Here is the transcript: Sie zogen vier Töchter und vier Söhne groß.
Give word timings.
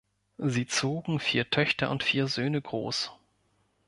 Sie 0.39 0.65
zogen 0.65 1.19
vier 1.19 1.51
Töchter 1.51 1.91
und 1.91 2.01
vier 2.03 2.25
Söhne 2.25 2.59
groß. 2.59 3.11